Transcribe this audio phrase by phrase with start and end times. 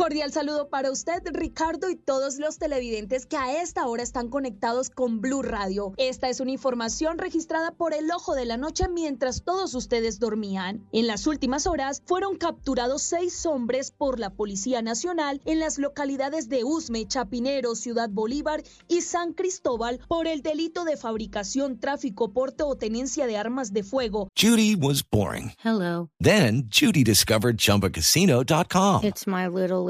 [0.00, 4.88] Cordial saludo para usted, Ricardo, y todos los televidentes que a esta hora están conectados
[4.88, 5.92] con Blue Radio.
[5.98, 10.88] Esta es una información registrada por el Ojo de la Noche mientras todos ustedes dormían.
[10.92, 16.48] En las últimas horas fueron capturados seis hombres por la Policía Nacional en las localidades
[16.48, 22.62] de Usme, Chapinero, Ciudad Bolívar y San Cristóbal por el delito de fabricación, tráfico, porte
[22.62, 24.28] o tenencia de armas de fuego.
[24.34, 25.52] Judy was boring.
[25.62, 26.08] Hello.
[26.18, 29.04] Then Judy discovered ChumbaCasino.com.
[29.04, 29.89] It's my little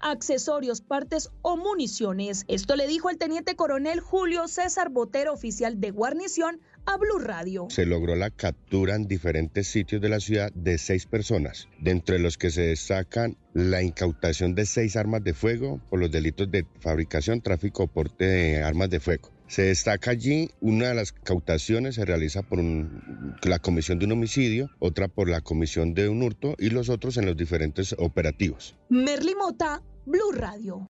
[0.00, 2.44] Accesorios, partes o municiones.
[2.48, 7.66] Esto le dijo el teniente coronel Julio César Botero, oficial de guarnición, a Blue Radio.
[7.70, 12.18] Se logró la captura en diferentes sitios de la ciudad de seis personas, de entre
[12.18, 16.66] los que se destacan la incautación de seis armas de fuego por los delitos de
[16.80, 19.30] fabricación, tráfico o porte de armas de fuego.
[19.48, 24.12] Se destaca allí una de las cautaciones se realiza por un- la comisión de un
[24.12, 28.76] homicidio, otra por la comisión de un hurto y los otros en los diferentes operativos.
[28.90, 30.86] Merly Mota, Blue Radio.